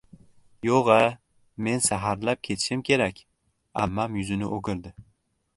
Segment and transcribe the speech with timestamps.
[0.67, 0.95] —Yo‘g‘-a,
[1.67, 3.23] men saharlab ketishim kerak!
[3.85, 4.99] —ammam yuzini o‘girdi.